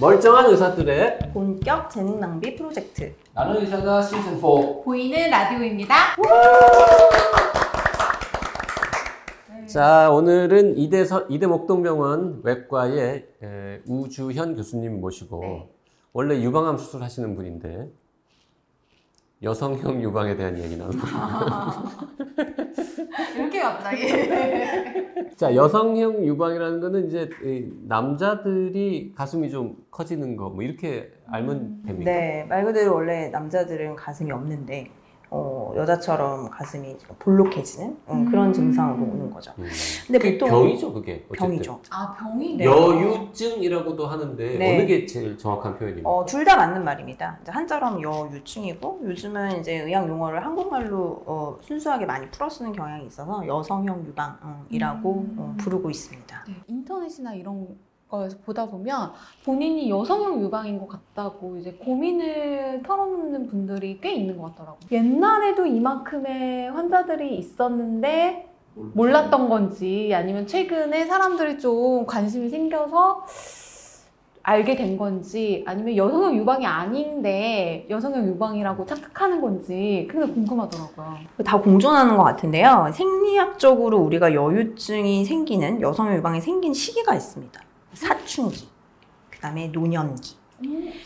멀쩡한 0.00 0.46
의사들의 0.50 1.18
본격 1.32 1.90
재능 1.90 2.20
낭비 2.20 2.54
프로젝트. 2.54 3.12
나는 3.34 3.60
의사가 3.60 4.00
시즌 4.02 4.38
4 4.38 4.40
보이는 4.84 5.28
라디오입니다. 5.28 5.94
자, 9.66 10.08
오늘은 10.12 10.78
이대, 10.78 11.04
서, 11.04 11.26
이대 11.28 11.46
목동병원 11.48 12.42
외과의 12.44 13.26
에, 13.42 13.80
우주현 13.88 14.54
교수님 14.54 15.00
모시고 15.00 15.40
네. 15.40 15.68
원래 16.12 16.40
유방암 16.40 16.78
수술 16.78 17.02
하시는 17.02 17.34
분인데 17.34 17.88
여성형 19.42 20.02
유방에 20.02 20.36
대한 20.36 20.58
얘기 20.58 20.76
나누고 20.76 20.98
이렇게 23.36 23.60
갑자기. 23.60 25.36
자, 25.36 25.54
여성형 25.54 26.24
유방이라는 26.26 26.80
거는 26.80 27.06
이제 27.06 27.30
이 27.44 27.70
남자들이 27.86 29.12
가슴이 29.14 29.50
좀 29.50 29.76
커지는 29.90 30.36
거 30.36 30.48
뭐 30.50 30.62
이렇게 30.64 31.12
알면 31.30 31.82
됩니까? 31.84 32.10
네, 32.10 32.44
말 32.48 32.64
그대로 32.64 32.94
원래 32.94 33.28
남자들은 33.28 33.94
가슴이 33.94 34.32
없는데 34.32 34.90
어, 35.30 35.72
여자처럼 35.76 36.48
가슴이 36.50 36.96
볼록해지는 37.18 37.96
음, 38.08 38.30
그런 38.30 38.48
음. 38.48 38.52
증상으로 38.52 39.02
오는 39.02 39.30
거죠. 39.30 39.52
음. 39.58 39.68
근데 40.06 40.18
그게 40.18 40.38
보통 40.38 40.48
병이죠, 40.48 40.92
그게. 40.92 41.24
어쨌든. 41.28 41.48
병이죠. 41.48 41.80
아 41.90 42.14
병이 42.18 42.56
네. 42.56 42.64
여유증이라고도 42.64 44.06
하는데 44.06 44.58
네. 44.58 44.76
어느 44.78 44.86
게 44.86 45.04
제일 45.06 45.36
정확한 45.36 45.76
표현입니까? 45.78 46.08
어, 46.08 46.24
둘 46.24 46.44
다 46.44 46.56
맞는 46.56 46.82
말입니다. 46.82 47.38
이제 47.42 47.52
한자로 47.52 47.86
하면 47.86 48.02
여유증이고 48.02 49.00
요즘은 49.04 49.60
이제 49.60 49.76
의학 49.80 50.08
용어를 50.08 50.42
한국말로 50.44 51.22
어, 51.26 51.58
순수하게 51.60 52.06
많이 52.06 52.30
풀어 52.30 52.48
쓰는 52.48 52.72
경향이 52.72 53.06
있어서 53.06 53.46
여성형 53.46 54.06
유방이라고 54.06 55.12
음. 55.12 55.36
어, 55.38 55.54
부르고 55.58 55.90
있습니다. 55.90 56.44
네, 56.48 56.54
인터넷이나 56.68 57.34
이런 57.34 57.66
거에서 58.08 58.36
보다 58.44 58.66
보면 58.66 59.12
본인이 59.44 59.90
여성형 59.90 60.40
유방인 60.42 60.78
것 60.78 60.88
같다고 60.88 61.56
이제 61.58 61.72
고민을 61.72 62.82
털어놓는 62.84 63.48
분들이 63.48 63.98
꽤 64.00 64.12
있는 64.12 64.38
것 64.38 64.54
같더라고요. 64.54 64.80
옛날에도 64.92 65.66
이만큼의 65.66 66.70
환자들이 66.70 67.36
있었는데 67.38 68.48
몰랐던 68.74 69.48
건지 69.48 70.12
아니면 70.14 70.46
최근에 70.46 71.06
사람들이 71.06 71.58
좀 71.58 72.06
관심이 72.06 72.48
생겨서 72.48 73.26
알게 74.42 74.76
된 74.76 74.96
건지 74.96 75.62
아니면 75.66 75.96
여성형 75.96 76.36
유방이 76.36 76.64
아닌데 76.64 77.86
여성형 77.90 78.28
유방이라고 78.28 78.86
착각하는 78.86 79.42
건지 79.42 80.08
그게 80.10 80.32
궁금하더라고요. 80.32 81.18
다 81.44 81.60
공존하는 81.60 82.16
것 82.16 82.22
같은데요. 82.22 82.90
생리학적으로 82.94 83.98
우리가 83.98 84.32
여유증이 84.32 85.26
생기는 85.26 85.82
여성형 85.82 86.14
유방이 86.16 86.40
생긴 86.40 86.72
시기가 86.72 87.14
있습니다. 87.14 87.67
사춘기, 87.98 88.68
그 89.30 89.38
다음에 89.40 89.68
노년기. 89.68 90.36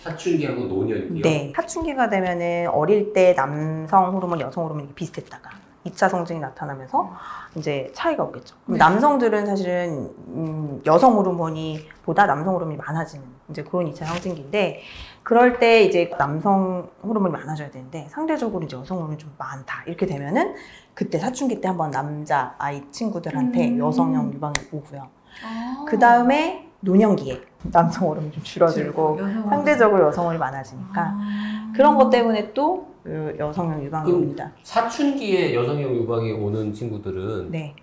사춘기하고 0.03 0.65
노년기요? 0.65 1.23
네. 1.23 1.53
사춘기가 1.55 2.09
되면은 2.09 2.69
어릴 2.69 3.13
때 3.13 3.35
남성 3.35 4.15
호르몬, 4.15 4.41
여성 4.41 4.65
호르몬이 4.65 4.89
비슷했다가 4.95 5.51
2차 5.87 6.09
성징이 6.09 6.41
나타나면서 6.41 7.11
이제 7.57 7.91
차이가 7.95 8.25
오겠죠. 8.25 8.57
그럼 8.65 8.79
네. 8.79 8.79
남성들은 8.79 9.47
사실은 9.47 10.11
음, 10.29 10.81
여성 10.87 11.17
호르몬이 11.17 11.81
보다 12.03 12.27
남성 12.27 12.55
호르몬이 12.55 12.77
많아지는 12.77 13.25
이제 13.51 13.63
그런 13.63 13.91
2차 13.93 14.07
성징기인데 14.07 14.81
그럴 15.23 15.59
때 15.59 15.83
이제 15.83 16.11
남성 16.19 16.89
호르몬이 17.03 17.33
많아져야 17.33 17.71
되는데 17.71 18.07
상대적으로 18.11 18.65
이제 18.65 18.77
여성 18.77 18.99
호르몬이 18.99 19.19
좀 19.19 19.35
많다 19.39 19.83
이렇게 19.87 20.07
되면은 20.07 20.55
그때 20.95 21.19
사춘기 21.19 21.61
때 21.61 21.69
한번 21.69 21.91
남자 21.91 22.55
아이 22.59 22.83
친구들한테 22.91 23.71
음. 23.71 23.79
여성형 23.79 24.33
유방이 24.35 24.55
오고요. 24.73 25.09
아. 25.45 25.85
그 25.89 25.99
다음에 25.99 26.72
노년기에 26.83 27.41
남성 27.73 28.09
호르몬이 28.09 28.33
좀 28.33 28.43
줄어들고 28.43 29.19
여성 29.21 29.49
상대적으로 29.49 30.07
여성이 30.07 30.37
많아지니까 30.39 31.01
아. 31.01 31.73
그런 31.75 31.97
것 31.97 32.11
때문에 32.11 32.53
또그 32.53 33.37
여성형 33.39 33.85
유방이 33.85 34.13
옵니다. 34.13 34.53
사춘기에 34.63 35.55
여성형 35.55 35.95
유방이 35.97 36.33
오는 36.33 36.73
친구들은 36.73 37.51
네. 37.51 37.75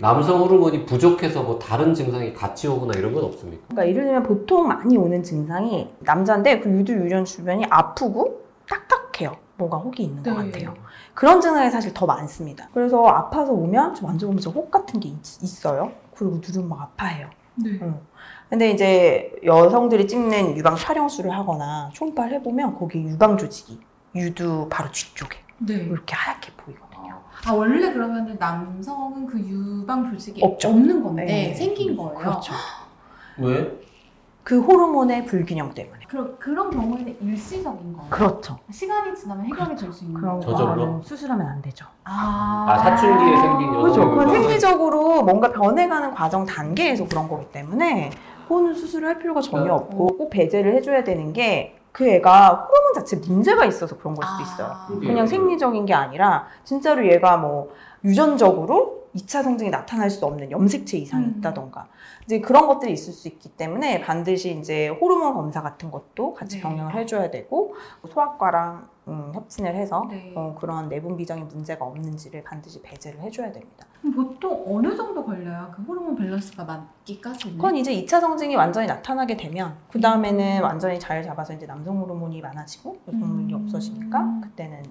남성 0.00 0.40
호르몬이 0.40 0.86
부족해서 0.86 1.42
뭐 1.42 1.58
다른 1.58 1.92
증상이 1.92 2.32
같이 2.32 2.68
오거나 2.68 2.98
이런 2.98 3.12
건 3.12 3.24
없습니까? 3.24 3.64
그러니까 3.68 3.88
예를 3.90 4.04
들면 4.04 4.22
보통 4.22 4.68
많이 4.68 4.96
오는 4.96 5.22
증상이 5.22 5.90
남자인데 6.00 6.60
그 6.60 6.70
유두 6.70 6.92
유련 6.92 7.24
주변이 7.24 7.64
아프고 7.68 8.42
딱딱해요. 8.68 9.32
뭐가 9.56 9.76
혹이 9.78 10.04
있는 10.04 10.22
것 10.22 10.30
네. 10.40 10.50
같아요. 10.52 10.74
그런 11.14 11.40
증상이 11.40 11.68
사실 11.70 11.92
더 11.92 12.06
많습니다. 12.06 12.68
그래서 12.72 13.04
아파서 13.06 13.52
오면 13.52 13.94
좀 13.96 14.06
만져보면 14.08 14.40
저 14.40 14.52
혹 14.52 14.70
같은 14.70 15.00
게 15.00 15.08
있, 15.08 15.16
있어요. 15.42 15.90
그리고 16.18 16.40
누르면 16.44 16.68
막 16.68 16.82
아파해요. 16.82 17.30
네. 17.54 17.78
근데 18.50 18.70
이제 18.70 19.32
여성들이 19.44 20.08
찍는 20.08 20.56
유방 20.56 20.76
촬영술을 20.76 21.30
하거나 21.30 21.90
초음파를 21.92 22.34
해보면 22.38 22.76
거기 22.78 22.98
유방 23.04 23.38
조직이 23.38 23.78
유두 24.14 24.68
바로 24.70 24.90
뒤쪽에 24.90 25.38
네. 25.58 25.74
이렇게 25.74 26.14
하얗게 26.14 26.52
보이거든요. 26.56 27.20
아 27.46 27.52
원래 27.52 27.92
그러면은 27.92 28.36
남성은 28.38 29.26
그 29.26 29.38
유방 29.38 30.10
조직이 30.10 30.42
없죠. 30.42 30.70
없는 30.70 31.02
건데 31.02 31.24
네. 31.24 31.54
생긴 31.54 31.96
거예요. 31.96 32.14
그렇죠. 32.14 32.52
왜? 33.38 33.77
그 34.48 34.58
호르몬의 34.62 35.26
불균형 35.26 35.74
때문에. 35.74 36.06
그런 36.08 36.38
그런 36.38 36.70
경우에는 36.70 37.18
일시적인 37.20 37.92
거예요. 37.92 38.08
그렇죠. 38.08 38.58
시간이 38.70 39.14
지나면 39.14 39.44
해결이 39.44 39.76
될 39.76 39.92
수 39.92 40.04
있는 40.06 40.18
그런. 40.18 40.40
저절로? 40.40 40.74
거는 40.86 41.02
수술하면 41.02 41.46
안 41.46 41.60
되죠. 41.60 41.84
아, 42.04 42.64
아, 42.66 42.78
사춘기에 42.78 43.36
생긴 43.36 43.68
여성 43.74 43.82
그렇죠. 43.82 44.08
그건 44.08 44.30
생리적으로 44.30 45.22
뭔가 45.22 45.52
변해가는 45.52 46.14
과정 46.14 46.46
단계에서 46.46 47.06
그런 47.06 47.28
거기 47.28 47.44
때문에 47.52 48.08
그거는 48.48 48.72
수술을 48.72 49.06
할 49.08 49.18
필요가 49.18 49.42
전혀 49.42 49.64
네. 49.64 49.70
없고 49.70 50.16
꼭 50.16 50.30
배제를 50.30 50.74
해줘야 50.76 51.04
되는 51.04 51.34
게 51.34 51.74
그 51.92 52.06
애가 52.08 52.68
호르몬 52.70 52.94
자체 52.94 53.16
문제가 53.16 53.64
있어서 53.64 53.98
그런 53.98 54.14
걸 54.14 54.24
수도 54.28 54.42
있어요. 54.44 54.68
아. 54.70 54.86
그냥 55.00 55.26
생리적인 55.26 55.84
게 55.84 55.92
아니라 55.94 56.46
진짜로 56.62 57.04
얘가 57.06 57.36
뭐 57.36 57.70
유전적으로 58.04 59.07
2차 59.18 59.42
성징이 59.42 59.70
나타날 59.70 60.10
수 60.10 60.24
없는 60.24 60.50
염색체 60.50 60.96
이상이 60.98 61.26
음. 61.26 61.34
있다던가 61.38 61.88
이제 62.24 62.40
그런 62.40 62.66
것들이 62.66 62.92
있을 62.92 63.12
수 63.12 63.28
있기 63.28 63.50
때문에 63.50 64.00
반드시 64.00 64.58
이제 64.58 64.88
호르몬 64.88 65.34
검사 65.34 65.62
같은 65.62 65.90
것도 65.90 66.34
같이 66.34 66.56
네. 66.56 66.62
병행을 66.62 66.94
해줘야 66.94 67.30
되고 67.30 67.74
소아과랑 68.06 68.88
음, 69.08 69.32
협진을 69.34 69.74
해서 69.74 70.06
네. 70.10 70.32
어, 70.36 70.54
그런 70.60 70.88
내분비적인 70.90 71.48
문제가 71.48 71.86
없는지를 71.86 72.44
반드시 72.44 72.82
배제를 72.82 73.20
해줘야 73.20 73.50
됩니다. 73.50 73.86
보통 74.14 74.64
어느 74.68 74.94
정도 74.94 75.24
걸려요? 75.24 75.72
그 75.74 75.82
호르몬 75.82 76.14
밸런스가 76.14 76.64
맞기까지는? 76.64 77.56
그건 77.56 77.76
이제 77.76 77.92
2차 77.92 78.20
성징이 78.20 78.54
완전히 78.54 78.86
나타나게 78.86 79.36
되면 79.36 79.76
그 79.90 80.00
다음에는 80.00 80.62
완전히 80.62 81.00
잘 81.00 81.22
잡아서 81.22 81.54
이제 81.54 81.66
남성 81.66 81.98
호르몬이 81.98 82.40
많아지고 82.42 82.98
여성 83.08 83.20
호르몬이 83.22 83.54
음. 83.54 83.64
없어지니까 83.64 84.40
그때는 84.42 84.82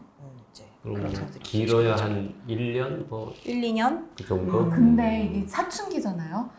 그럼 0.83 1.11
길어야. 1.43 1.95
한 1.95 2.33
1년 2.47 3.07
뭐 3.07 3.33
1, 3.43 3.61
2년 3.61 4.07
그 4.17 4.25
정도? 4.25 4.59
음. 4.59 4.69
근데 4.69 5.29
이게 5.31 5.47
사춘기잖아요. 5.47 6.49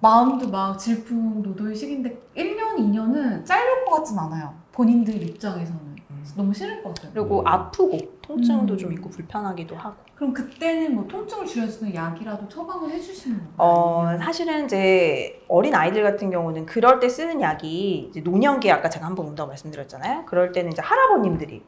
마음도 0.00 0.48
막 0.48 0.78
질풍노도의 0.78 1.74
시기인데 1.74 2.10
1년, 2.36 2.76
2년은 2.76 3.44
짧을 3.44 3.84
것 3.84 3.96
같진 3.96 4.18
않아요. 4.18 4.54
본인들 4.72 5.22
입장에서는. 5.22 5.96
너무 6.34 6.52
싫을 6.52 6.82
것 6.82 6.94
같아요. 6.94 7.12
그리고 7.14 7.40
음. 7.40 7.46
아프고 7.46 7.98
통증도 8.22 8.74
음. 8.74 8.78
좀 8.78 8.92
있고 8.92 9.08
불편하기도 9.08 9.76
하고 9.76 9.96
그럼 10.16 10.32
그때는 10.32 10.94
뭐 10.94 11.06
통증을 11.06 11.46
줄여주는 11.46 11.94
약이라도 11.94 12.48
처방을 12.48 12.90
해주시는 12.90 13.36
건가요? 13.38 13.54
어, 13.58 14.18
사실은 14.18 14.64
이제 14.64 15.42
어린 15.46 15.74
아이들 15.74 16.02
같은 16.02 16.30
경우는 16.30 16.66
그럴 16.66 16.98
때 17.00 17.08
쓰는 17.08 17.40
약이 17.40 18.08
이제 18.10 18.20
노년기 18.20 18.70
아까 18.72 18.88
제가 18.88 19.06
한번 19.06 19.26
온다고 19.26 19.48
말씀드렸잖아요. 19.48 20.24
그럴 20.26 20.52
때는 20.52 20.72
이제 20.72 20.82
할아버님들이 20.82 21.62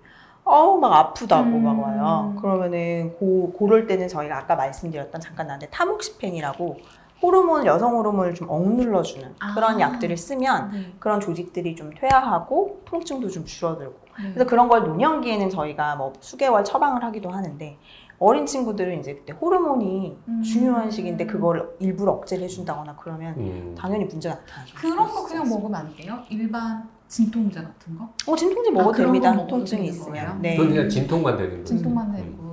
어우 0.48 0.80
막 0.80 0.92
아프다고 0.92 1.44
음. 1.44 1.62
막 1.62 1.78
와요. 1.78 2.34
그러면은 2.40 3.14
고 3.18 3.52
그럴 3.58 3.86
때는 3.86 4.08
저희가 4.08 4.38
아까 4.38 4.56
말씀드렸던 4.56 5.20
잠깐 5.20 5.46
나한테 5.46 5.68
타목시펜이라고 5.68 6.76
호르몬 7.22 7.66
여성 7.66 7.96
호르몬을 7.96 8.34
좀 8.34 8.48
억눌러 8.48 9.02
주는 9.02 9.34
그런 9.54 9.76
아. 9.76 9.80
약들을 9.80 10.16
쓰면 10.16 10.70
네. 10.72 10.92
그런 10.98 11.20
조직들이 11.20 11.74
좀 11.76 11.90
퇴화하고 11.94 12.82
통증도 12.84 13.28
좀 13.28 13.44
줄어들고 13.44 13.98
네. 14.22 14.32
그래서 14.32 14.48
그런 14.48 14.68
걸 14.68 14.84
노년기에는 14.84 15.50
저희가 15.50 15.96
뭐 15.96 16.12
수개월 16.20 16.64
처방을 16.64 17.02
하기도 17.04 17.30
하는데 17.30 17.78
어린 18.20 18.46
친구들은 18.46 19.00
이제 19.00 19.14
그때 19.14 19.32
호르몬이 19.32 20.16
음. 20.26 20.42
중요한 20.42 20.90
시기인데 20.90 21.26
그걸 21.26 21.76
일부러 21.78 22.12
억제를 22.12 22.44
해준다거나 22.44 22.96
그러면 22.96 23.34
음. 23.36 23.74
당연히 23.76 24.04
문제가 24.04 24.36
나타나죠. 24.36 24.74
그런 24.76 25.08
거 25.08 25.24
그냥 25.24 25.48
먹으면 25.48 25.74
안 25.74 25.94
돼요? 25.94 26.18
일반 26.28 26.88
진통제 27.08 27.60
같은 27.62 27.96
거? 27.96 28.08
어 28.26 28.36
진통제 28.36 28.70
먹어도 28.70 28.90
아, 28.90 28.96
됩니다. 29.06 29.46
통증이 29.46 29.86
있으면. 29.88 30.40
네. 30.42 30.56
그건 30.56 30.72
그냥 30.72 30.88
진통만 30.88 31.36
되는 31.36 31.50
거예요. 31.50 31.64
진통만 31.64 32.10
음. 32.10 32.16
되고. 32.16 32.48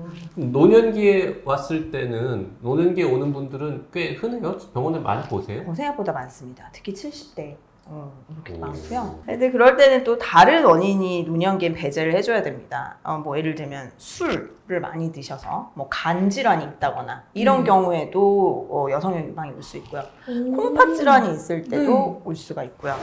노년기에 0.48 1.42
왔을 1.46 1.92
때는 1.92 2.56
노년기에 2.62 3.04
오는 3.04 3.34
분들은 3.34 3.88
꽤 3.92 4.14
흔해요. 4.16 4.58
병원에 4.74 5.00
많이 5.00 5.28
보세요. 5.28 5.64
어, 5.68 5.74
생각보다 5.74 6.12
많습니다. 6.14 6.70
특히 6.74 6.94
70대. 6.94 7.56
어, 7.88 8.12
이렇게 8.34 8.54
오. 8.54 8.58
많고요. 8.60 9.20
근데 9.26 9.52
그럴 9.52 9.78
때는 9.78 10.04
또 10.04 10.18
다른 10.18 10.66
원인이 10.66 11.24
노년기에 11.24 11.74
배제를 11.74 12.14
해줘야 12.16 12.42
됩니다. 12.42 12.98
어, 13.04 13.18
뭐 13.18 13.38
예를 13.38 13.54
들면 13.56 13.92
술을 13.98 14.80
많이 14.82 15.12
드셔서 15.12 15.72
뭐 15.76 15.88
간 15.92 16.30
질환이 16.30 16.64
있다거나 16.66 17.26
이런 17.34 17.60
음. 17.60 17.64
경우에도 17.64 18.68
어, 18.72 18.88
여성형 18.90 19.28
유방이 19.28 19.52
올 19.52 19.62
수 19.62 19.78
있고요. 19.78 20.02
콩팥 20.26 20.96
질환이 20.96 21.34
있을 21.34 21.62
때도 21.64 22.22
올 22.26 22.36
수가 22.36 22.64
있고요. 22.64 22.96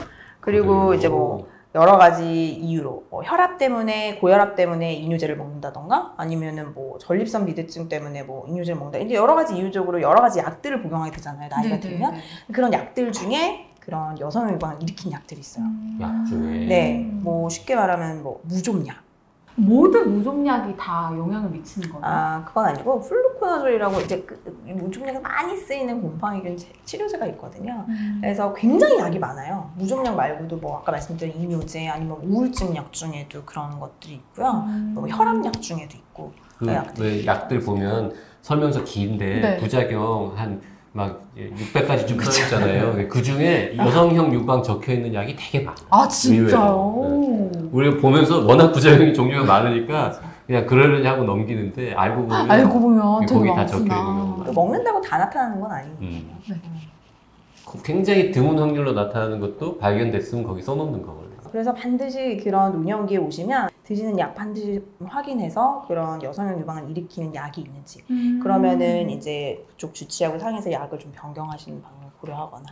그리고 0.43 0.87
그래요. 0.87 0.93
이제 0.93 1.07
뭐 1.09 1.47
여러 1.75 1.97
가지 1.97 2.51
이유로 2.53 3.05
뭐 3.09 3.23
혈압 3.23 3.57
때문에 3.57 4.19
고혈압 4.19 4.55
때문에 4.55 4.93
이뇨제를 4.93 5.37
먹는다던가 5.37 6.13
아니면은 6.17 6.73
뭐 6.73 6.97
전립선 6.99 7.45
비대증 7.45 7.89
때문에 7.89 8.23
뭐 8.23 8.45
이뇨제를 8.47 8.77
먹는다 8.77 8.99
이게 8.99 9.15
여러 9.15 9.33
가지 9.33 9.55
이유적으로 9.55 10.01
여러 10.01 10.21
가지 10.21 10.39
약들을 10.39 10.83
복용하게 10.83 11.11
되잖아요 11.11 11.49
나이가 11.49 11.79
들면 11.79 12.15
그런 12.51 12.71
약들 12.71 13.11
중에 13.11 13.69
그런 13.79 14.17
여성 14.19 14.49
유방을 14.49 14.81
일으킨 14.81 15.11
약들이 15.11 15.41
있어요. 15.41 15.65
약 15.99 16.25
중에 16.25 16.65
네, 16.67 17.09
뭐 17.11 17.49
쉽게 17.49 17.75
말하면 17.75 18.23
뭐 18.23 18.39
무좀약. 18.43 18.95
모든 19.55 20.11
무좀약이 20.17 20.75
다 20.77 21.11
영향을 21.15 21.49
미치는 21.51 21.89
거예요. 21.89 22.05
아 22.05 22.43
그건 22.45 22.65
아니고 22.65 23.01
플루코나졸이라고 23.01 23.99
이제 24.01 24.21
그 24.21 24.41
무좀약이 24.65 25.19
많이 25.19 25.55
쓰이는 25.57 26.01
곰팡이균 26.01 26.57
치- 26.57 26.71
치료제가 26.85 27.25
있거든요. 27.27 27.85
음. 27.87 28.17
그래서 28.21 28.53
굉장히 28.53 28.97
약이 28.97 29.19
많아요. 29.19 29.71
무좀약 29.75 30.15
말고도 30.15 30.57
뭐 30.57 30.79
아까 30.79 30.91
말씀드린 30.91 31.39
이뇨제 31.39 31.87
아니면 31.87 32.17
우울증 32.23 32.75
약 32.75 32.91
중에도 32.91 33.43
그런 33.43 33.79
것들이 33.79 34.15
있고요. 34.15 34.63
음. 34.67 34.91
뭐 34.95 35.07
혈압약 35.07 35.61
중에도 35.61 35.95
있고. 35.97 36.31
그 36.57 36.67
약들. 36.73 37.03
왜 37.05 37.25
약들 37.25 37.59
보면 37.59 38.13
설명서 38.41 38.83
긴데 38.83 39.25
네. 39.41 39.57
부작용 39.57 40.33
한 40.35 40.61
막 40.95 41.21
600가지 41.35 42.07
좀 42.07 42.19
써있잖아요. 42.19 43.07
그 43.09 43.21
중에 43.21 43.75
여성형 43.75 44.31
유방 44.33 44.61
적혀 44.61 44.93
있는 44.93 45.11
약이 45.13 45.35
되게 45.35 45.65
많아요. 45.65 45.85
아 45.89 46.07
진짜요? 46.07 47.49
우리가 47.71 47.97
보면서 47.99 48.45
워낙 48.45 48.71
부작용이 48.71 49.11
종류가 49.13 49.43
많으니까 49.43 50.13
그냥 50.45 50.67
그러려니 50.67 51.05
하고 51.07 51.23
넘기는데 51.23 51.93
알고 51.95 52.27
보면 52.27 52.51
알고 52.51 52.79
보면 52.79 53.25
거기 53.25 53.49
다 53.49 53.65
적혀 53.65 53.83
있는. 53.85 54.43
또 54.45 54.53
먹는다고 54.53 55.01
다 55.01 55.17
나타나는 55.17 55.59
건 55.59 55.71
아니에요. 55.71 55.95
음. 56.01 56.31
네. 56.47 56.55
굉장히 57.83 58.29
드문 58.31 58.59
확률로 58.59 58.93
나타나는 58.93 59.39
것도 59.39 59.79
발견됐으면 59.79 60.43
거기 60.43 60.61
써놓는 60.61 61.01
거거든요. 61.01 61.22
그래서 61.53 61.71
반드시 61.71 62.37
그런 62.43 62.71
노년기에 62.71 63.19
오시면 63.19 63.69
드시는 63.83 64.17
약 64.17 64.33
반드시 64.33 64.83
확인해서 65.05 65.85
그런 65.87 66.21
여성형 66.23 66.59
유방을 66.61 66.89
일으키는 66.89 67.35
약이 67.35 67.61
있는지 67.61 68.03
음. 68.09 68.39
그러면은 68.41 69.07
이제 69.11 69.63
그쪽 69.69 69.93
주치하고 69.93 70.39
상에서 70.39 70.71
약을 70.71 70.97
좀 70.97 71.11
변경하시는 71.13 71.79
방법을 71.79 72.09
고려하거나 72.19 72.65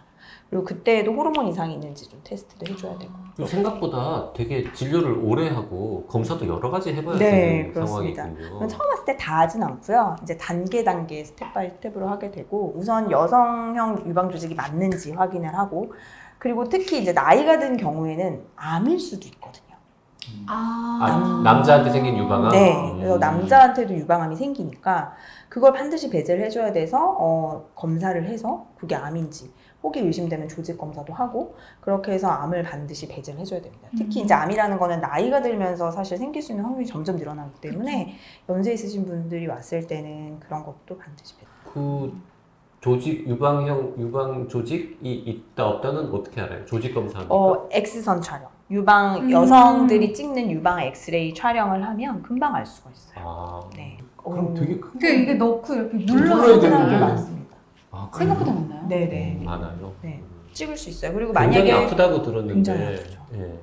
그리고 0.49 0.65
그때에도 0.65 1.13
호르몬 1.13 1.45
이상이 1.47 1.75
있는지 1.75 2.09
좀 2.09 2.19
테스트도 2.23 2.71
해줘야 2.73 2.97
되고 2.97 3.45
생각보다 3.45 4.33
되게 4.33 4.71
진료를 4.73 5.11
오래 5.23 5.47
하고 5.49 6.07
검사도 6.07 6.47
여러 6.47 6.71
가지 6.71 6.91
해봐야 6.91 7.17
네, 7.19 7.29
되는 7.29 7.73
그렇습니다. 7.73 8.23
상황이군요. 8.23 8.67
처음 8.67 8.89
왔을 8.89 9.05
때 9.05 9.17
다 9.17 9.39
하진 9.41 9.61
않고요 9.61 10.15
이제 10.23 10.35
단계 10.37 10.83
단계 10.83 11.23
step 11.23 11.53
by 11.53 11.69
step으로 11.69 12.07
하게 12.09 12.31
되고 12.31 12.73
우선 12.75 13.11
여성형 13.11 14.05
유방 14.07 14.31
조직이 14.31 14.55
맞는지 14.55 15.11
확인을 15.11 15.53
하고 15.55 15.93
그리고 16.41 16.67
특히 16.67 16.99
이제 16.99 17.13
나이가 17.13 17.59
든 17.59 17.77
경우에는 17.77 18.41
암일 18.55 18.99
수도 18.99 19.27
있거든요. 19.27 19.75
아, 20.47 20.97
아, 20.99 21.41
남자한테 21.43 21.91
생긴 21.91 22.17
유방암? 22.17 22.51
네. 22.51 22.93
그래서 22.95 23.13
음. 23.13 23.19
남자한테도 23.19 23.93
유방암이 23.93 24.35
생기니까 24.35 25.13
그걸 25.49 25.71
반드시 25.71 26.09
배제를 26.09 26.43
해줘야 26.43 26.73
돼서 26.73 27.15
어, 27.19 27.69
검사를 27.75 28.27
해서 28.27 28.65
그게 28.75 28.95
암인지 28.95 29.53
혹이 29.83 29.99
의심되면 29.99 30.47
조직 30.47 30.79
검사도 30.79 31.13
하고 31.13 31.55
그렇게 31.79 32.13
해서 32.13 32.27
암을 32.29 32.63
반드시 32.63 33.07
배제를 33.07 33.39
해줘야 33.39 33.61
됩니다. 33.61 33.89
특히 33.95 34.21
음. 34.21 34.25
이제 34.25 34.33
암이라는 34.33 34.79
거는 34.79 34.99
나이가 34.99 35.43
들면서 35.43 35.91
사실 35.91 36.17
생길 36.17 36.41
수 36.41 36.53
있는 36.53 36.65
확률이 36.65 36.87
점점 36.87 37.17
늘어나기 37.17 37.61
때문에 37.61 38.15
연세 38.49 38.73
있으신 38.73 39.05
분들이 39.05 39.45
왔을 39.45 39.85
때는 39.85 40.39
그런 40.39 40.63
것도 40.63 40.97
반드시 40.97 41.35
배제. 41.35 41.47
그 41.71 42.19
조직 42.85 43.27
유방형 43.27 43.93
유방 43.99 44.47
조직이 44.49 45.13
있다 45.13 45.67
없다는 45.67 46.11
어떻게 46.11 46.41
알아요? 46.41 46.65
조직 46.65 46.93
검사합니까? 46.95 47.33
어, 47.33 47.69
X선 47.71 48.21
촬영. 48.21 48.49
유방 48.71 49.17
음. 49.17 49.31
여성들이 49.31 50.13
찍는 50.13 50.49
유방 50.49 50.79
엑스레이 50.81 51.33
촬영을 51.33 51.83
하면 51.85 52.23
금방 52.23 52.55
알 52.55 52.65
수가 52.65 52.89
있어요. 52.89 53.23
아, 53.27 53.59
네. 53.75 53.97
그럼 54.17 54.47
어, 54.47 54.53
되게 54.55 54.79
큰 54.79 54.99
그 54.99 55.07
이게 55.07 55.33
넣고 55.35 55.73
이렇게 55.75 55.97
눌러야 55.97 56.35
눌러서 56.35 56.59
되는데. 56.59 56.67
게 56.69 56.73
하는 56.75 56.89
게 56.89 56.99
많습니다. 57.05 57.57
아, 57.91 58.09
생각보다 58.15 58.51
많나요? 58.51 58.87
네네. 58.87 59.37
음, 59.41 59.45
많아요. 59.45 59.93
네. 60.01 60.19
음. 60.23 60.41
찍을 60.53 60.75
수 60.75 60.89
있어요. 60.89 61.13
그리고 61.13 61.33
굉장히 61.33 61.69
만약에 61.71 61.85
아프다고 61.85 62.21
들었는데. 62.23 62.53
굉장히 62.55 62.83
아프죠. 62.95 63.19
예. 63.35 63.59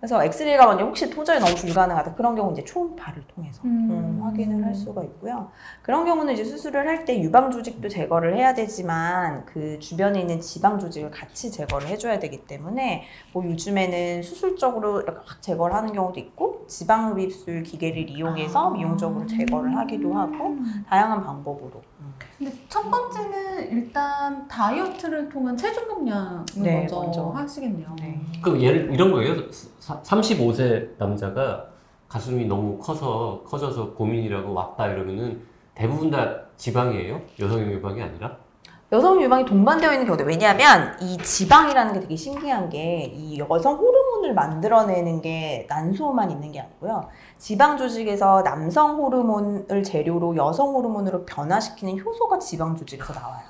그래서 0.00 0.22
엑스레이가 0.24 0.64
먼저 0.66 0.84
혹시 0.84 1.10
도저히 1.10 1.40
너무 1.40 1.54
불가능하다 1.56 2.14
그런 2.14 2.36
경우 2.36 2.52
이제 2.52 2.62
초음파를 2.64 3.24
통해서 3.34 3.60
음. 3.64 3.88
음, 3.90 4.20
확인을 4.22 4.64
할 4.64 4.72
수가 4.72 5.02
있고요. 5.02 5.50
그런 5.82 6.04
경우는 6.04 6.34
이제 6.34 6.44
수술을 6.44 6.86
할 6.86 7.04
때 7.04 7.20
유방 7.20 7.50
조직도 7.50 7.88
제거를 7.88 8.36
해야 8.36 8.54
되지만 8.54 9.44
그 9.46 9.78
주변에 9.78 10.20
있는 10.20 10.40
지방 10.40 10.78
조직을 10.78 11.10
같이 11.10 11.50
제거를 11.50 11.88
해줘야 11.88 12.18
되기 12.18 12.44
때문에 12.46 13.04
뭐 13.32 13.44
요즘에는 13.44 14.22
수술적으로 14.22 15.00
이렇게 15.00 15.20
확 15.24 15.40
제거를 15.42 15.74
하는 15.74 15.92
경우도 15.92 16.20
있고 16.20 16.64
지방 16.68 17.12
흡입술 17.12 17.62
기계를 17.62 18.10
이용해서 18.10 18.68
아. 18.68 18.70
미용적으로 18.70 19.26
제거를 19.26 19.76
하기도 19.76 20.12
하고 20.14 20.48
음. 20.48 20.84
다양한 20.88 21.24
방법으로. 21.24 21.82
음. 22.00 22.14
근데 22.36 22.52
첫 22.68 22.88
번째는 22.90 23.27
일단 23.78 24.46
다이어트를 24.48 25.28
통한 25.28 25.56
체중 25.56 25.86
감량을 25.88 26.44
네, 26.56 26.78
먼저, 26.80 27.00
먼저. 27.00 27.22
하시겠네요. 27.30 27.88
네. 28.00 28.20
그럼 28.42 28.60
예를 28.60 28.92
이런 28.92 29.12
거예요. 29.12 29.36
사- 29.78 30.00
35세 30.02 30.98
남자가 30.98 31.66
가슴이 32.08 32.46
너무 32.46 32.78
커서 32.78 33.42
커져서 33.46 33.92
고민이라고 33.94 34.52
왔다 34.52 34.88
이러면은 34.88 35.42
대부분 35.74 36.10
다 36.10 36.28
지방이에요. 36.56 37.20
여성형 37.38 37.70
유방이 37.72 38.02
아니라. 38.02 38.36
여성 38.90 39.20
유방이 39.20 39.44
동반되어 39.44 39.92
있는 39.92 40.06
경우도 40.06 40.24
왜냐하면 40.24 40.96
이 41.02 41.18
지방이라는 41.18 41.92
게 41.92 42.00
되게 42.00 42.16
신기한 42.16 42.70
게 42.70 43.12
이 43.14 43.38
여성 43.38 43.74
호르몬을 43.76 44.32
만들어내는 44.34 45.20
게 45.20 45.66
난소만 45.68 46.30
있는 46.30 46.50
게 46.52 46.60
아니고요. 46.60 47.06
지방 47.36 47.76
조직에서 47.76 48.42
남성 48.42 48.96
호르몬을 48.96 49.82
재료로 49.84 50.36
여성 50.36 50.74
호르몬으로 50.74 51.26
변화시키는 51.26 52.02
효소가 52.02 52.38
지방 52.38 52.74
조직에서 52.74 53.12
나와요. 53.12 53.42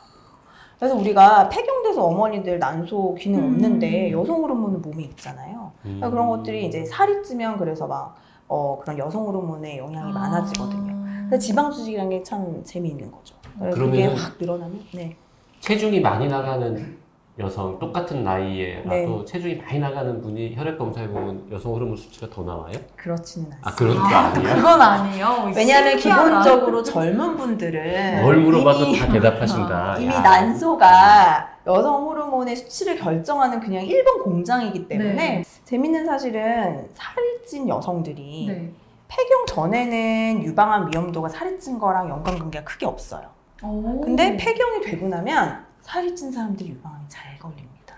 그래서 0.78 0.94
우리가 0.94 1.48
폐경돼서 1.48 2.04
어머니들 2.04 2.58
난소 2.58 3.14
기능 3.18 3.40
음. 3.40 3.44
없는데 3.54 4.12
여성 4.12 4.42
호르몬은 4.42 4.80
몸에 4.82 5.02
있잖아요. 5.04 5.72
음. 5.84 5.98
그러니까 5.98 6.10
그런 6.10 6.28
것들이 6.28 6.66
이제 6.66 6.84
살이 6.84 7.22
찌면 7.22 7.58
그래서 7.58 7.86
막 7.86 8.16
어, 8.46 8.78
그런 8.80 8.96
여성 8.98 9.26
호르몬의 9.26 9.78
영향이 9.78 10.12
많아지거든요. 10.12 10.96
근데 11.22 11.38
지방 11.38 11.70
조직이라는 11.70 12.10
게 12.10 12.22
참 12.22 12.62
재미있는 12.64 13.10
거죠. 13.10 13.34
그게 13.74 14.06
확 14.06 14.36
늘어나면 14.40 14.80
네. 14.94 15.16
체중이 15.60 16.00
많이 16.00 16.28
나가는 16.28 16.96
여성 17.38 17.78
똑같은 17.78 18.24
나이에 18.24 18.82
네. 18.84 19.02
라도 19.02 19.24
체중이 19.24 19.56
많이 19.56 19.78
나가는 19.78 20.20
분이 20.20 20.56
혈액 20.56 20.76
검사해 20.76 21.06
보면 21.08 21.46
여성 21.52 21.72
호르몬 21.72 21.96
수치가 21.96 22.28
더 22.28 22.42
나와요? 22.42 22.72
그렇지는 22.96 23.50
않습니다. 23.62 23.68
아 23.68 23.74
그런 23.76 23.96
거 23.96 24.04
아니야? 24.42 24.54
그건 24.56 24.80
아니에요. 24.82 25.52
왜냐하면 25.54 25.98
신기하다. 25.98 26.24
기본적으로 26.42 26.82
젊은 26.82 27.36
분들은 27.36 28.22
뭘 28.22 28.36
물어봐도 28.38 28.84
이미- 28.86 28.98
다 28.98 29.12
대답하신다. 29.12 29.98
이미 29.98 30.12
야. 30.12 30.20
난소가 30.20 31.48
여성 31.68 32.06
호르몬의 32.08 32.56
수치를 32.56 32.98
결정하는 32.98 33.60
그냥 33.60 33.84
1번 33.84 34.24
공장이기 34.24 34.88
때문에 34.88 35.14
네. 35.14 35.44
재밌는 35.64 36.06
사실은 36.06 36.88
살이 36.92 37.42
찐 37.46 37.68
여성들이 37.68 38.46
네. 38.48 38.72
폐경 39.06 39.46
전에는 39.46 40.42
유방암 40.42 40.90
위험도가 40.92 41.28
살이 41.28 41.58
찐 41.60 41.78
거랑 41.78 42.08
연관관계가 42.10 42.64
크게 42.64 42.84
없어요. 42.84 43.22
오. 43.62 44.00
근데 44.00 44.36
폐경이 44.36 44.80
되고 44.82 45.06
나면 45.08 45.67
살이 45.88 46.14
찐 46.14 46.30
사람들이 46.30 46.68
유방암이 46.70 47.04
잘 47.08 47.38
걸립니다. 47.38 47.96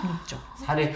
재밌죠? 0.00 0.38
살이 0.64 0.92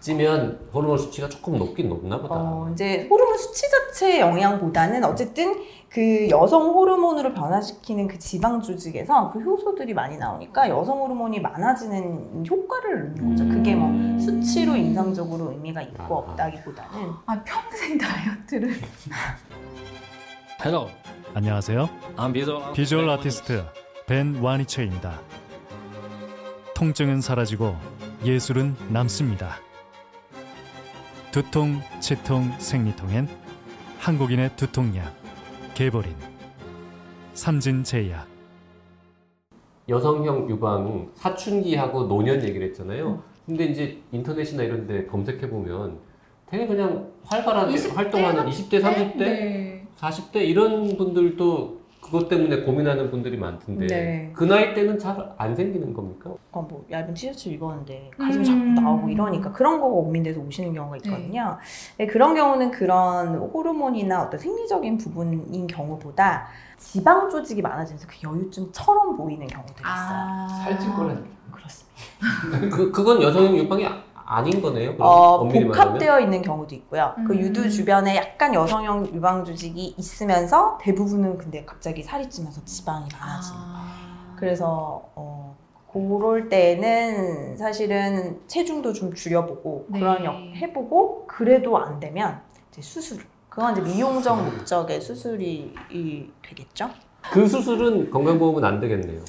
찌면 0.00 0.68
호르몬 0.74 0.98
수치가 0.98 1.28
조금 1.28 1.56
높긴 1.56 1.88
높나 1.88 2.20
보다. 2.20 2.34
어, 2.34 2.68
이제 2.72 3.06
호르몬 3.08 3.38
수치 3.38 3.70
자체의 3.70 4.20
영향보다는 4.20 5.04
어쨌든 5.04 5.62
그 5.88 6.28
여성 6.30 6.70
호르몬으로 6.70 7.32
변화시키는 7.32 8.08
그 8.08 8.18
지방 8.18 8.60
조직에서 8.60 9.30
그 9.30 9.38
효소들이 9.40 9.94
많이 9.94 10.16
나오니까 10.18 10.68
여성 10.68 11.00
호르몬이 11.00 11.40
많아지는 11.40 12.44
효과를 12.50 13.14
넣는 13.14 13.30
거죠. 13.30 13.48
그게 13.48 13.76
뭐 13.76 14.18
수치로 14.18 14.74
인상적으로 14.74 15.52
의미가 15.52 15.80
있고 15.82 16.02
아하. 16.02 16.14
없다기보다는 16.32 17.12
아 17.26 17.44
평생 17.44 17.96
다이어트를 17.96 18.74
Hello, 20.60 20.88
안녕하세요. 21.34 21.88
I'm 22.16 22.32
visual, 22.32 22.72
비주얼 22.72 23.08
아티스트 23.08 23.64
벤 24.06 24.36
와니체입니다. 24.36 25.18
통증은 26.74 27.22
사라지고 27.22 27.74
예술은 28.22 28.76
남습니다. 28.90 29.56
두통, 31.32 31.80
치통, 32.00 32.52
생리통엔 32.58 33.28
한국인의 33.98 34.56
두통약 34.56 35.10
개버린 35.72 36.14
삼진제약 37.32 38.26
여성형 39.88 40.50
유방 40.50 41.10
사춘기하고 41.14 42.04
노년 42.04 42.42
얘기를 42.42 42.66
했잖아요. 42.68 43.22
근데 43.46 43.64
이제 43.64 44.02
인터넷이나 44.12 44.64
이런 44.64 44.86
데 44.86 45.06
검색해 45.06 45.48
보면 45.48 45.98
되게 46.46 46.66
그냥 46.66 47.10
활발하게 47.24 47.74
20대, 47.74 47.94
활동하는 47.94 48.46
20대, 48.50 48.82
30대, 48.82 49.16
네. 49.16 49.86
40대 49.96 50.36
이런 50.46 50.94
분들도 50.98 51.83
그것 52.04 52.28
때문에 52.28 52.60
고민하는 52.60 53.10
분들이 53.10 53.38
많던데 53.38 53.86
네. 53.86 54.30
그 54.34 54.44
나이 54.44 54.74
때는 54.74 54.98
잘 54.98 55.34
안 55.38 55.56
생기는 55.56 55.94
겁니까? 55.94 56.30
어, 56.52 56.60
뭐 56.62 56.84
얇은 56.90 57.14
티셔츠 57.14 57.48
입었는데 57.48 58.10
가슴이 58.18 58.46
음. 58.48 58.74
자꾸 58.74 58.80
나오고 58.82 59.08
이러니까 59.08 59.52
그런 59.52 59.80
거가 59.80 59.94
고민돼서 59.94 60.40
오시는 60.40 60.74
경우가 60.74 60.98
있거든요. 60.98 61.56
네, 61.96 62.06
그런 62.06 62.34
경우는 62.34 62.70
그런 62.70 63.36
호르몬이나 63.36 64.22
어떤 64.22 64.38
생리적인 64.38 64.98
부분인 64.98 65.66
경우보다 65.66 66.46
지방 66.76 67.30
조직이 67.30 67.62
많아지면서 67.62 68.06
그 68.06 68.16
여유증처럼 68.28 69.16
보이는 69.16 69.46
경우들이 69.46 69.80
있어요. 69.80 70.18
아. 70.18 70.48
살찐 70.64 70.90
거는 70.92 71.24
그렇습니다. 71.50 72.76
그 72.76 72.92
그건 72.92 73.22
여성형 73.22 73.56
유방이 73.56 73.86
아- 74.24 74.38
아닌 74.38 74.60
거네요. 74.60 74.94
어, 74.98 75.44
말하면? 75.44 75.68
복합되어 75.68 76.20
있는 76.20 76.42
경우도 76.42 76.74
있고요. 76.76 77.14
그 77.26 77.34
음. 77.34 77.38
유두 77.40 77.70
주변에 77.70 78.16
약간 78.16 78.54
여성형 78.54 79.14
유방 79.14 79.44
조직이 79.44 79.94
있으면서 79.98 80.78
대부분은 80.80 81.38
근데 81.38 81.64
갑자기 81.64 82.02
살이 82.02 82.28
찌면서 82.28 82.64
지방이 82.64 83.08
많아지는 83.12 83.58
아. 83.60 84.34
그래서 84.38 85.02
어 85.14 85.56
그럴 85.92 86.48
때는 86.48 87.56
사실은 87.56 88.40
체중도 88.48 88.92
좀 88.92 89.14
줄여보고 89.14 89.86
네. 89.88 90.00
그런 90.00 90.24
역 90.24 90.34
해보고 90.56 91.26
그래도 91.26 91.78
안 91.78 92.00
되면 92.00 92.40
이제 92.70 92.82
수술. 92.82 93.22
그건 93.48 93.72
이제 93.72 93.82
미용적 93.82 94.42
목적의 94.44 95.00
수술이 95.00 95.74
이 95.92 96.26
되겠죠. 96.42 96.90
그 97.30 97.46
수술은 97.46 98.10
건강보험은 98.10 98.64
안 98.64 98.80
되겠네요. 98.80 99.20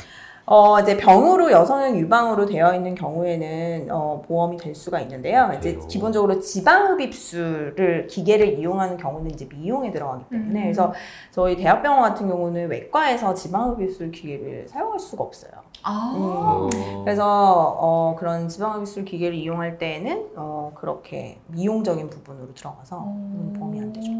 어 0.47 0.79
이제 0.79 0.95
병으로 0.95 1.51
여성형 1.51 1.97
유방으로 1.97 2.45
되어 2.45 2.75
있는 2.75 2.93
경우에는 2.93 3.87
어, 3.89 4.21
보험이 4.27 4.57
될 4.57 4.75
수가 4.75 4.99
있는데요. 5.01 5.51
이제 5.57 5.73
그래요? 5.73 5.87
기본적으로 5.87 6.39
지방흡입술을 6.39 8.05
기계를 8.07 8.59
이용하는 8.59 8.97
경우는 8.97 9.31
이제 9.31 9.47
미용에 9.51 9.89
들어가기 9.89 10.25
때문에 10.29 10.59
음. 10.59 10.63
그래서 10.63 10.93
저희 11.31 11.55
대학병원 11.55 12.01
같은 12.03 12.27
경우는 12.27 12.69
외과에서 12.69 13.33
지방흡입술 13.33 14.11
기계를 14.11 14.67
사용할 14.67 14.99
수가 14.99 15.23
없어요. 15.23 15.51
아. 15.81 16.13
어, 16.15 16.69
그래서 17.03 17.75
어, 17.79 18.15
그런 18.17 18.47
지방흡입술 18.47 19.03
기계를 19.03 19.35
이용할 19.35 19.79
때에는 19.79 20.27
어, 20.35 20.71
그렇게 20.75 21.39
미용적인 21.47 22.09
부분으로 22.11 22.53
들어가서 22.53 23.03
음, 23.03 23.53
보험이 23.57 23.79
안 23.81 23.91
되죠. 23.93 24.11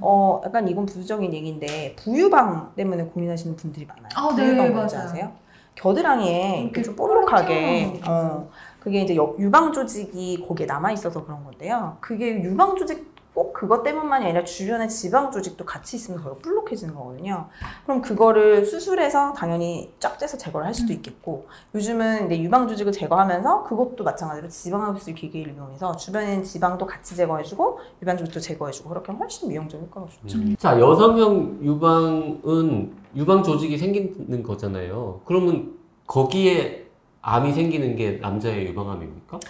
어, 0.00 0.40
약간 0.44 0.68
이건 0.68 0.86
부수적인 0.86 1.34
얘기인데 1.34 1.94
부유방 1.96 2.72
때문에 2.76 3.04
고민하시는 3.04 3.56
분들이 3.56 3.84
많아요. 3.84 4.08
아, 4.14 4.34
네, 4.34 4.42
부유방 4.46 4.72
뭔지 4.74 4.96
맞아요. 4.96 5.08
아세요? 5.08 5.45
겨드랑이에 5.76 6.62
이렇게 6.62 6.82
좀 6.82 6.96
볼록하게. 6.96 8.00
튀어나오는 8.02 8.32
어, 8.34 8.48
그게 8.80 9.02
이제 9.02 9.16
여- 9.16 9.34
유방 9.38 9.72
조직이 9.72 10.44
거기에 10.46 10.66
남아 10.66 10.92
있어서 10.92 11.24
그런 11.24 11.44
건데요. 11.44 11.96
그게 12.00 12.42
유방 12.42 12.76
조직 12.76 13.14
꼭 13.36 13.52
그것 13.52 13.82
때문만이 13.82 14.24
아니라 14.24 14.44
주변에 14.44 14.88
지방 14.88 15.30
조직도 15.30 15.66
같이 15.66 15.96
있으면 15.96 16.22
더 16.22 16.34
볼록해지는 16.36 16.94
거거든요. 16.94 17.48
그럼 17.84 18.00
그거를 18.00 18.64
수술해서 18.64 19.34
당연히 19.34 19.92
쫙 20.00 20.18
째서 20.18 20.38
제거를 20.38 20.66
할 20.66 20.72
수도 20.72 20.94
있겠고 20.94 21.46
요즘은 21.74 22.26
이제 22.26 22.40
유방 22.40 22.66
조직을 22.66 22.92
제거하면서 22.92 23.64
그것도 23.64 24.04
마찬가지로 24.04 24.48
지방흡입술 24.48 25.14
기계를 25.14 25.52
이용해서 25.52 25.94
주변에 25.96 26.30
있는 26.32 26.44
지방도 26.44 26.86
같이 26.86 27.14
제거해주고 27.14 27.78
유방 28.00 28.16
조직도 28.16 28.40
제거해주고 28.40 28.88
그렇게 28.88 29.08
하면 29.08 29.20
훨씬 29.20 29.50
미용적 29.50 29.82
효과가 29.82 30.06
좋죠. 30.08 30.38
음. 30.38 30.56
자 30.58 30.80
여성형 30.80 31.58
유방은 31.62 32.96
유방 33.16 33.42
조직이 33.42 33.76
생기는 33.76 34.42
거잖아요. 34.42 35.20
그러면 35.26 35.74
거기에 36.06 36.86
암이 37.20 37.52
생기는 37.52 37.96
게 37.96 38.12
남자의 38.12 38.66
유방암입니까? 38.68 39.40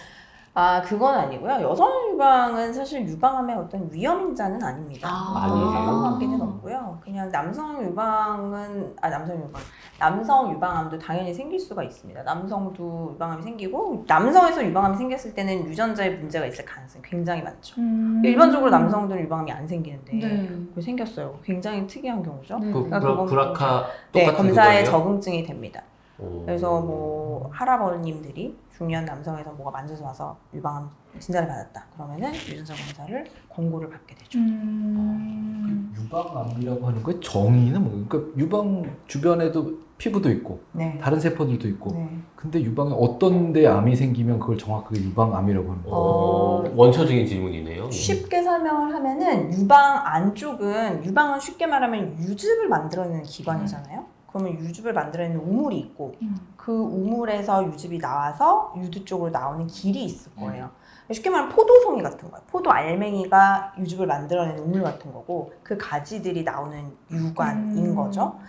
아 0.59 0.81
그건 0.81 1.13
아니고요. 1.13 1.69
여성 1.69 2.09
유방은 2.09 2.73
사실 2.73 3.07
유방암의 3.07 3.55
어떤 3.57 3.87
위험 3.93 4.29
인자는 4.29 4.63
아닙니다. 4.63 5.07
아, 5.07 5.43
아니에요? 5.43 5.69
상관관계는 5.69 6.41
없고요. 6.41 6.97
그냥 7.03 7.29
남성 7.29 7.79
유방은 7.83 8.95
아 8.99 9.07
남성 9.07 9.37
유방 9.37 9.61
남성 9.99 10.51
유방암도 10.51 10.97
당연히 10.97 11.31
생길 11.31 11.59
수가 11.59 11.83
있습니다. 11.83 12.23
남성도 12.23 13.11
유방암이 13.13 13.43
생기고 13.43 14.05
남성에서 14.07 14.65
유방암이 14.65 14.97
생겼을 14.97 15.35
때는 15.35 15.67
유전자에 15.67 16.09
문제가 16.09 16.47
있을 16.47 16.65
가능성이 16.65 17.03
굉장히 17.05 17.43
많죠. 17.43 17.79
음. 17.79 18.23
일반적으로 18.25 18.71
남성들은 18.71 19.21
유방암이 19.25 19.51
안 19.51 19.67
생기는데 19.67 20.11
네. 20.17 20.81
생겼어요. 20.81 21.37
굉장히 21.43 21.85
특이한 21.85 22.23
경우죠. 22.23 22.57
네. 22.57 22.71
그 22.71 22.73
그러니까 22.73 22.99
브라, 22.99 23.11
그건 23.11 23.25
브라카 23.27 23.85
네, 24.11 24.33
검사에 24.33 24.81
그거예요? 24.81 24.85
적응증이 24.85 25.43
됩니다. 25.43 25.83
오. 26.17 26.43
그래서 26.45 26.81
뭐 26.81 27.51
할아버님들이 27.53 28.57
중년 28.77 29.05
남성에서 29.05 29.51
뭐가 29.53 29.71
만져서 29.71 30.05
와서 30.05 30.37
유방암 30.53 30.87
진단을 31.17 31.47
받았다. 31.47 31.87
그러면은 31.95 32.31
유전자 32.47 32.75
검사를 32.75 33.25
권고를 33.49 33.89
받게 33.89 34.13
되죠. 34.13 34.37
음. 34.37 35.91
유방암이라고 35.97 36.87
하는 36.87 37.01
거의 37.01 37.19
정의는 37.19 37.83
뭐? 37.83 38.05
그러니까 38.07 38.39
유방 38.39 38.83
주변에도 39.07 39.87
피부도 39.97 40.29
있고 40.29 40.61
네. 40.73 40.95
다른 41.01 41.19
세포들도 41.19 41.67
있고. 41.69 41.91
네. 41.93 42.19
근데 42.35 42.61
유방에 42.61 42.93
어떤 42.95 43.51
데 43.51 43.65
암이 43.65 43.95
생기면 43.95 44.37
그걸 44.37 44.59
정확하게 44.59 45.01
유방암이라고 45.01 45.71
하는 45.71 45.81
거예요. 45.81 45.95
어, 45.95 46.63
어. 46.63 46.73
원초적인 46.75 47.25
질문이네요. 47.25 47.89
쉽게 47.89 48.43
설명을 48.43 48.93
하면은 48.93 49.51
유방 49.53 50.05
안쪽은 50.05 51.03
유방은 51.03 51.39
쉽게 51.39 51.65
말하면 51.65 52.19
유즙을 52.19 52.69
만들어내는 52.69 53.23
기관이잖아요. 53.23 54.16
그러면 54.27 54.59
유즙을 54.59 54.93
만들어내는 54.93 55.39
우물이 55.39 55.77
있고 55.79 56.15
음. 56.21 56.35
그 56.55 56.71
우물에서 56.71 57.65
유즙이 57.67 57.99
나와서 57.99 58.73
유두 58.77 59.05
쪽으로 59.05 59.31
나오는 59.31 59.65
길이 59.67 60.03
있을 60.03 60.33
거예요. 60.35 60.69
쉽게 61.11 61.29
말하면 61.29 61.55
포도송이 61.55 62.03
같은 62.03 62.29
거예요. 62.29 62.45
포도 62.47 62.71
알맹이가 62.71 63.75
유즙을 63.77 64.05
만들어내는 64.07 64.63
우물 64.63 64.83
같은 64.83 65.13
거고 65.13 65.53
그 65.63 65.77
가지들이 65.77 66.43
나오는 66.43 66.91
유관인 67.09 67.91
음. 67.91 67.95
거죠. 67.95 68.39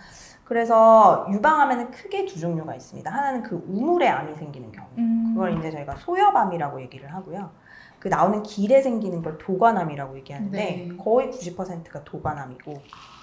그래서 0.43 1.27
유방암에는 1.31 1.91
크게 1.91 2.25
두 2.25 2.39
종류가 2.39 2.75
있습니다. 2.75 3.09
하나는 3.09 3.43
그 3.43 3.63
우물에 3.67 4.07
암이 4.07 4.35
생기는 4.35 4.71
경우. 4.71 4.87
음. 4.97 5.33
그걸 5.33 5.57
이제 5.57 5.71
저희가 5.71 5.95
소엽암이라고 5.95 6.81
얘기를 6.81 7.13
하고요. 7.13 7.51
그 7.99 8.07
나오는 8.07 8.41
길에 8.43 8.81
생기는 8.81 9.21
걸 9.21 9.37
도관암이라고 9.37 10.17
얘기하는데 10.17 10.57
네. 10.57 10.89
거의 10.97 11.29
90%가 11.29 12.03
도관암이고 12.03 12.71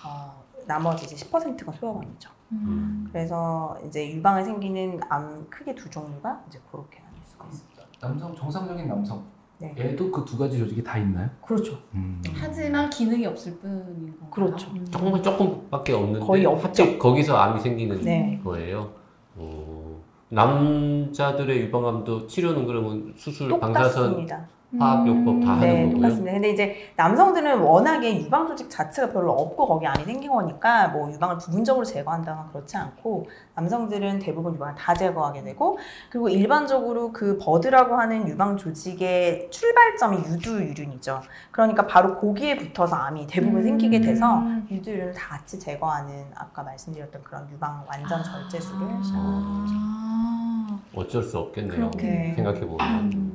어, 0.07 0.45
나머지 0.67 1.05
이제 1.07 1.17
10%가 1.17 1.73
소엽암이죠. 1.73 2.36
음. 2.53 3.09
그래서 3.13 3.77
이제 3.87 4.11
유방에 4.15 4.45
생기는 4.45 5.01
암 5.09 5.47
크게 5.51 5.75
두 5.75 5.89
종류가 5.91 6.45
이제 6.49 6.61
그렇게 6.71 7.01
나뉠 7.01 7.23
수가 7.25 7.45
있습니다. 7.47 7.83
남성 8.01 8.35
정상적인 8.37 8.87
남성 8.89 9.25
네. 9.59 9.75
얘도 9.79 10.11
그 10.13 10.25
두 10.25 10.37
가지 10.37 10.59
조직이 10.59 10.85
다 10.85 10.99
있나요? 10.99 11.31
그렇죠. 11.45 11.79
음. 11.95 12.21
하지만 12.35 12.91
기능이 12.91 13.25
없을 13.27 13.57
뿐인 13.59 14.13
건가요? 14.19 14.31
그렇죠. 14.31 14.71
음. 14.71 14.85
조금 14.91 15.23
조금밖에 15.23 15.93
없는데 15.95 16.27
거의 16.27 16.45
없죠. 16.45 16.83
하필 16.83 16.99
거기서 16.99 17.37
암이 17.37 17.61
생기는 17.61 18.01
네. 18.03 18.41
거예요. 18.45 18.93
어, 19.35 20.03
남자들의 20.29 21.63
유방암도 21.63 22.27
치료는 22.27 22.67
그러면 22.67 23.15
수술, 23.17 23.59
방사선, 23.59 23.93
똑같습니다. 24.05 24.47
화학요법 24.79 25.41
다 25.45 25.57
네, 25.61 25.69
하는 25.69 25.85
거고요. 25.85 25.95
똑같습니다. 25.95 26.33
근데 26.33 26.51
이제 26.51 26.77
남성들은 26.97 27.61
워낙에 27.61 28.21
유방 28.21 28.47
조직 28.49 28.69
자체가 28.69 29.13
별로 29.13 29.33
없고 29.33 29.67
거기 29.67 29.87
암이 29.87 30.05
생긴 30.05 30.33
거니까 30.33 30.89
뭐 30.89 31.11
유방을 31.11 31.39
부분적으로 31.39 31.85
제거한다거나 31.85 32.49
그렇지 32.53 32.77
않고 32.77 33.27
남성들은 33.55 34.19
대부분 34.19 34.55
유방을 34.55 34.75
다 34.75 34.93
제거하게 34.93 35.45
되고 35.45 35.79
그리고 36.11 36.29
일반적으로 36.29 37.13
그 37.13 37.39
버드라고 37.41 37.95
하는 37.97 38.29
유방 38.29 38.57
조직의 38.57 39.49
출발점이 39.51 40.19
유두유륜이죠. 40.19 41.23
그러니까 41.53 41.87
바로 41.87 42.19
거기에 42.19 42.57
붙어서 42.57 42.97
암이 42.97 43.27
대부분 43.29 43.61
음. 43.61 43.63
생기게 43.65 44.01
돼서 44.01 44.43
유두유륜을 44.71 45.15
다 45.15 45.37
같이 45.37 45.59
제거하는 45.59 46.27
아까 46.35 46.63
말씀드렸던 46.65 47.23
그런 47.23 47.49
유방 47.53 47.85
완전 47.89 48.23
절제술을 48.23 49.05
시작하는 49.05 49.61
거죠. 49.61 49.75
아. 49.77 50.79
어쩔 50.95 51.23
수 51.23 51.39
없겠네요. 51.39 51.91
그렇겠네요. 51.91 52.35
생각해 52.35 52.61
보면. 52.61 53.26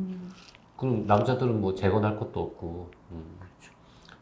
음. 0.84 1.06
그럼 1.06 1.08
남자들은 1.08 1.62
뭐 1.62 1.76
제거할 1.76 2.18
것도 2.18 2.40
없고. 2.40 2.92
음. 3.12 3.24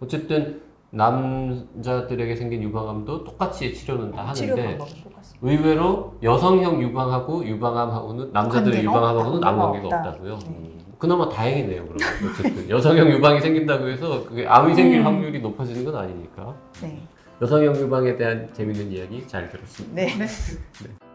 어쨌든 0.01 0.61
남자들에게 0.91 2.35
생긴 2.35 2.63
유방암도 2.63 3.23
똑같이 3.23 3.73
치료는 3.73 4.11
다 4.11 4.27
하는데 4.27 4.77
똑같습니다. 4.77 5.19
의외로 5.41 6.15
여성형 6.23 6.81
유방하고 6.81 7.45
유방암하고는 7.45 8.31
남자들의 8.33 8.83
유방암하고는 8.83 9.43
아무. 9.43 9.61
관계가 9.61 9.85
없다. 9.85 10.09
없다고요. 10.09 10.39
네. 10.39 10.47
음. 10.49 10.79
그나마 10.97 11.29
다행이네요. 11.29 11.85
그러면 11.85 12.31
어쨌든 12.31 12.69
여성형 12.69 13.09
유방이 13.11 13.39
생긴다고 13.39 13.87
해서 13.87 14.25
그게 14.25 14.47
암이 14.47 14.73
생길 14.75 14.99
음. 15.01 15.05
확률이 15.05 15.39
높아지는 15.41 15.85
건 15.85 15.95
아니니까. 15.95 16.55
네. 16.81 17.01
여성형 17.41 17.75
유방에 17.77 18.17
대한 18.17 18.49
재밌는 18.53 18.91
이야기 18.91 19.25
잘 19.27 19.49
들었습니다. 19.49 19.95
네. 19.95 20.07
네. 20.17 20.25